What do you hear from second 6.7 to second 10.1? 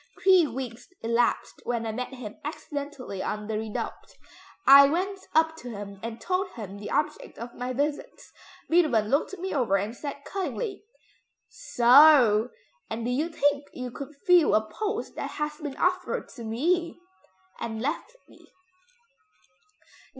the object of my visits. Beethoven looked me over and